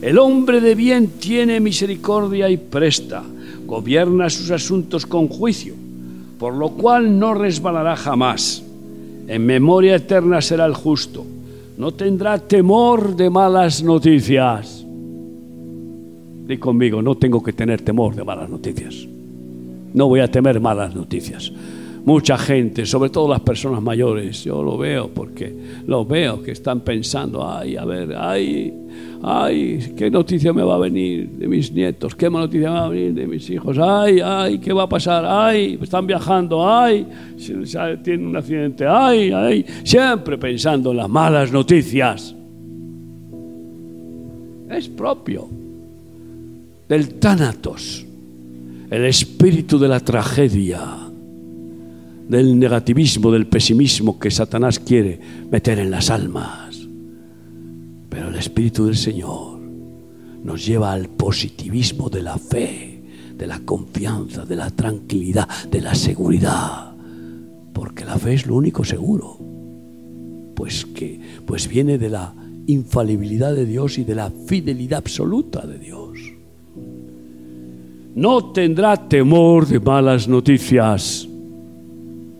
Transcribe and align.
El 0.00 0.18
hombre 0.18 0.60
de 0.60 0.74
bien 0.74 1.08
tiene 1.18 1.60
misericordia 1.60 2.48
y 2.48 2.56
presta, 2.56 3.22
gobierna 3.66 4.30
sus 4.30 4.50
asuntos 4.50 5.06
con 5.06 5.28
juicio, 5.28 5.74
por 6.38 6.54
lo 6.54 6.70
cual 6.70 7.18
no 7.18 7.34
resbalará 7.34 7.96
jamás. 7.96 8.62
En 9.26 9.44
memoria 9.44 9.96
eterna 9.96 10.40
será 10.40 10.66
el 10.66 10.74
justo, 10.74 11.24
no 11.76 11.92
tendrá 11.92 12.38
temor 12.38 13.16
de 13.16 13.28
malas 13.28 13.82
noticias. 13.82 14.84
Di 16.46 16.56
conmigo, 16.58 17.02
no 17.02 17.16
tengo 17.16 17.42
que 17.42 17.52
tener 17.52 17.82
temor 17.82 18.14
de 18.14 18.24
malas 18.24 18.48
noticias. 18.48 19.06
No 19.92 20.06
voy 20.06 20.20
a 20.20 20.30
temer 20.30 20.60
malas 20.60 20.94
noticias 20.94 21.52
mucha 22.08 22.38
gente, 22.38 22.86
sobre 22.86 23.10
todo 23.10 23.28
las 23.28 23.40
personas 23.40 23.82
mayores, 23.82 24.42
yo 24.42 24.62
lo 24.62 24.78
veo 24.78 25.10
porque 25.12 25.54
lo 25.86 26.06
veo 26.06 26.42
que 26.42 26.52
están 26.52 26.80
pensando, 26.80 27.46
ay, 27.46 27.76
a 27.76 27.84
ver, 27.84 28.16
ay, 28.16 28.72
ay, 29.22 29.92
qué 29.94 30.10
noticia 30.10 30.54
me 30.54 30.62
va 30.62 30.76
a 30.76 30.78
venir 30.78 31.28
de 31.32 31.46
mis 31.46 31.70
nietos, 31.70 32.14
qué 32.14 32.30
noticia 32.30 32.70
me 32.70 32.78
va 32.78 32.86
a 32.86 32.88
venir 32.88 33.12
de 33.12 33.26
mis 33.26 33.50
hijos, 33.50 33.76
ay, 33.78 34.20
ay, 34.24 34.58
qué 34.58 34.72
va 34.72 34.84
a 34.84 34.88
pasar, 34.88 35.26
ay, 35.26 35.78
están 35.82 36.06
viajando, 36.06 36.66
ay, 36.66 37.06
tienen 38.02 38.28
un 38.28 38.36
accidente, 38.38 38.86
ay, 38.86 39.30
ay, 39.30 39.66
siempre 39.84 40.38
pensando 40.38 40.92
en 40.92 40.96
las 40.96 41.10
malas 41.10 41.52
noticias. 41.52 42.34
Es 44.70 44.88
propio 44.88 45.46
del 46.88 47.18
tánatos, 47.18 48.06
el 48.90 49.04
espíritu 49.04 49.78
de 49.78 49.88
la 49.88 50.00
tragedia 50.00 51.07
del 52.28 52.58
negativismo, 52.58 53.32
del 53.32 53.46
pesimismo 53.46 54.18
que 54.18 54.30
Satanás 54.30 54.78
quiere 54.78 55.18
meter 55.50 55.78
en 55.78 55.90
las 55.90 56.10
almas. 56.10 56.88
Pero 58.08 58.28
el 58.28 58.36
Espíritu 58.36 58.86
del 58.86 58.96
Señor 58.96 59.58
nos 60.44 60.64
lleva 60.64 60.92
al 60.92 61.08
positivismo 61.08 62.10
de 62.10 62.22
la 62.22 62.36
fe, 62.36 63.02
de 63.36 63.46
la 63.46 63.60
confianza, 63.60 64.44
de 64.44 64.56
la 64.56 64.70
tranquilidad, 64.70 65.48
de 65.70 65.80
la 65.80 65.94
seguridad. 65.94 66.92
Porque 67.72 68.04
la 68.04 68.18
fe 68.18 68.34
es 68.34 68.46
lo 68.46 68.56
único 68.56 68.84
seguro. 68.84 69.38
Pues 70.54 70.84
que 70.84 71.20
pues 71.46 71.66
viene 71.68 71.96
de 71.98 72.10
la 72.10 72.34
infalibilidad 72.66 73.54
de 73.54 73.64
Dios 73.64 73.96
y 73.96 74.04
de 74.04 74.14
la 74.14 74.30
fidelidad 74.46 74.98
absoluta 74.98 75.66
de 75.66 75.78
Dios. 75.78 76.18
No 78.14 78.52
tendrá 78.52 79.08
temor 79.08 79.66
de 79.66 79.78
malas 79.78 80.26
noticias 80.26 81.27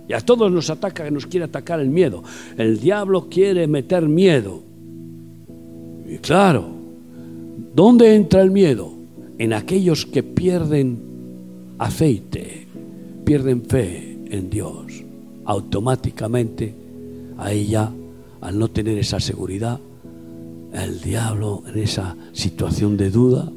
y 0.08 0.14
a 0.14 0.20
todos 0.20 0.50
nos 0.50 0.70
ataca, 0.70 1.10
nos 1.10 1.26
quiere 1.26 1.44
atacar 1.44 1.80
el 1.80 1.90
miedo. 1.90 2.22
El 2.56 2.80
diablo 2.80 3.28
quiere 3.28 3.66
meter 3.66 4.08
miedo. 4.08 4.62
Y 6.08 6.16
claro, 6.18 6.66
¿dónde 7.74 8.14
entra 8.14 8.40
el 8.40 8.50
miedo? 8.50 8.90
En 9.36 9.52
aquellos 9.52 10.06
que 10.06 10.22
pierden 10.22 10.98
aceite, 11.78 12.66
pierden 13.24 13.62
fe 13.62 14.18
en 14.30 14.48
Dios. 14.48 15.04
Automáticamente, 15.44 16.74
ahí 17.36 17.66
ya, 17.66 17.92
al 18.40 18.58
no 18.58 18.68
tener 18.68 18.98
esa 18.98 19.20
seguridad, 19.20 19.78
el 20.72 21.00
diablo 21.00 21.62
en 21.72 21.82
esa 21.82 22.16
situación 22.32 22.96
de 22.96 23.10
duda, 23.10 23.52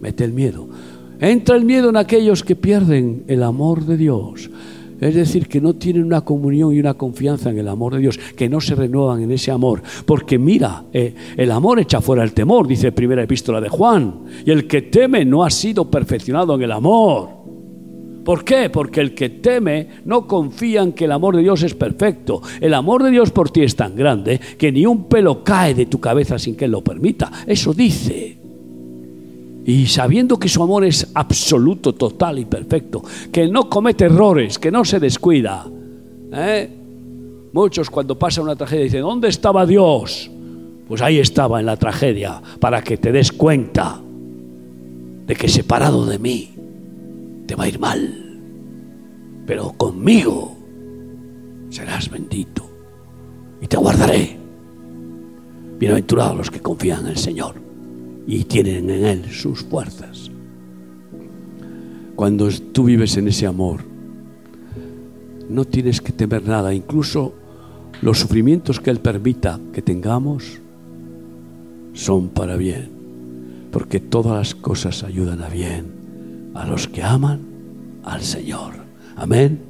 mete 0.00 0.24
el 0.24 0.32
miedo. 0.32 0.68
Entra 1.20 1.56
el 1.56 1.64
miedo 1.64 1.90
en 1.90 1.96
aquellos 1.96 2.44
que 2.44 2.54
pierden 2.54 3.24
el 3.26 3.42
amor 3.42 3.84
de 3.84 3.96
Dios, 3.96 4.50
es 5.00 5.14
decir, 5.14 5.48
que 5.48 5.60
no 5.60 5.74
tienen 5.74 6.04
una 6.04 6.22
comunión 6.22 6.74
y 6.74 6.80
una 6.80 6.94
confianza 6.94 7.50
en 7.50 7.58
el 7.58 7.68
amor 7.68 7.94
de 7.94 8.00
Dios, 8.00 8.18
que 8.36 8.48
no 8.48 8.60
se 8.60 8.74
renuevan 8.74 9.22
en 9.22 9.32
ese 9.32 9.50
amor. 9.50 9.82
Porque 10.04 10.38
mira, 10.38 10.84
eh, 10.92 11.14
el 11.36 11.50
amor 11.50 11.80
echa 11.80 12.00
fuera 12.00 12.22
el 12.22 12.32
temor, 12.32 12.66
dice 12.66 12.92
primera 12.92 13.22
epístola 13.22 13.60
de 13.60 13.68
Juan. 13.68 14.24
Y 14.44 14.50
el 14.50 14.66
que 14.66 14.82
teme 14.82 15.24
no 15.24 15.44
ha 15.44 15.50
sido 15.50 15.90
perfeccionado 15.90 16.54
en 16.54 16.62
el 16.62 16.72
amor. 16.72 17.38
¿Por 18.24 18.44
qué? 18.44 18.68
Porque 18.68 19.00
el 19.00 19.14
que 19.14 19.30
teme 19.30 19.88
no 20.04 20.26
confía 20.26 20.82
en 20.82 20.92
que 20.92 21.06
el 21.06 21.12
amor 21.12 21.36
de 21.36 21.42
Dios 21.42 21.62
es 21.62 21.74
perfecto. 21.74 22.42
El 22.60 22.74
amor 22.74 23.02
de 23.02 23.10
Dios 23.10 23.30
por 23.30 23.48
ti 23.48 23.62
es 23.62 23.74
tan 23.74 23.96
grande 23.96 24.38
que 24.58 24.70
ni 24.70 24.84
un 24.84 25.08
pelo 25.08 25.42
cae 25.42 25.74
de 25.74 25.86
tu 25.86 25.98
cabeza 25.98 26.38
sin 26.38 26.54
que 26.54 26.66
Él 26.66 26.72
lo 26.72 26.84
permita. 26.84 27.32
Eso 27.46 27.72
dice 27.72 28.38
y 29.68 29.86
sabiendo 29.86 30.38
que 30.38 30.48
su 30.48 30.62
amor 30.62 30.86
es 30.86 31.08
absoluto, 31.12 31.94
total 31.94 32.38
y 32.38 32.46
perfecto, 32.46 33.02
que 33.30 33.48
no 33.48 33.68
comete 33.68 34.06
errores, 34.06 34.58
que 34.58 34.70
no 34.70 34.82
se 34.82 34.98
descuida. 34.98 35.66
¿eh? 36.32 36.70
Muchos 37.52 37.90
cuando 37.90 38.18
pasa 38.18 38.40
una 38.40 38.56
tragedia 38.56 38.84
dicen, 38.84 39.02
¿dónde 39.02 39.28
estaba 39.28 39.66
Dios? 39.66 40.30
Pues 40.88 41.02
ahí 41.02 41.18
estaba 41.18 41.60
en 41.60 41.66
la 41.66 41.76
tragedia, 41.76 42.40
para 42.58 42.80
que 42.80 42.96
te 42.96 43.12
des 43.12 43.30
cuenta 43.30 44.00
de 45.26 45.36
que 45.36 45.48
separado 45.48 46.06
de 46.06 46.18
mí 46.18 46.50
te 47.44 47.54
va 47.54 47.64
a 47.64 47.68
ir 47.68 47.78
mal, 47.78 48.40
pero 49.44 49.74
conmigo 49.76 50.56
serás 51.68 52.08
bendito 52.08 52.66
y 53.60 53.66
te 53.66 53.76
guardaré. 53.76 54.34
Bienaventurados 55.78 56.38
los 56.38 56.50
que 56.50 56.60
confían 56.60 57.00
en 57.00 57.08
el 57.08 57.18
Señor 57.18 57.67
y 58.28 58.44
tienen 58.44 58.90
en 58.90 59.04
Él 59.06 59.30
sus 59.30 59.64
fuerzas. 59.64 60.30
Cuando 62.14 62.50
tú 62.72 62.84
vives 62.84 63.16
en 63.16 63.26
ese 63.28 63.46
amor, 63.46 63.80
no 65.48 65.64
tienes 65.64 66.02
que 66.02 66.12
temer 66.12 66.46
nada, 66.46 66.74
incluso 66.74 67.32
los 68.02 68.18
sufrimientos 68.18 68.80
que 68.80 68.90
Él 68.90 69.00
permita 69.00 69.58
que 69.72 69.80
tengamos 69.80 70.60
son 71.94 72.28
para 72.28 72.56
bien, 72.56 72.90
porque 73.72 73.98
todas 73.98 74.36
las 74.36 74.54
cosas 74.54 75.02
ayudan 75.04 75.42
a 75.42 75.48
bien 75.48 76.52
a 76.54 76.66
los 76.66 76.86
que 76.86 77.02
aman 77.02 77.40
al 78.04 78.20
Señor. 78.20 78.74
Amén. 79.16 79.60